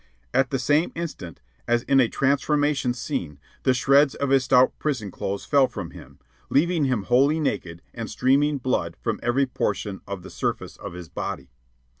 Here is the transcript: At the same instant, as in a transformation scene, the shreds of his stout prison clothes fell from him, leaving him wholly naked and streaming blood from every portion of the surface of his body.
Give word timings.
At 0.33 0.49
the 0.49 0.57
same 0.57 0.91
instant, 0.95 1.41
as 1.67 1.83
in 1.83 1.99
a 1.99 2.09
transformation 2.09 2.95
scene, 2.95 3.37
the 3.61 3.75
shreds 3.75 4.15
of 4.15 4.31
his 4.31 4.43
stout 4.43 4.73
prison 4.79 5.11
clothes 5.11 5.45
fell 5.45 5.67
from 5.67 5.91
him, 5.91 6.17
leaving 6.49 6.85
him 6.85 7.03
wholly 7.03 7.39
naked 7.39 7.83
and 7.93 8.09
streaming 8.09 8.57
blood 8.57 8.97
from 8.99 9.19
every 9.21 9.45
portion 9.45 10.01
of 10.07 10.23
the 10.23 10.31
surface 10.31 10.75
of 10.75 10.93
his 10.93 11.07
body. 11.07 11.51